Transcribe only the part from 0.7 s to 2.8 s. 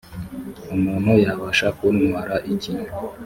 umuntu yabasha kuntwara iki?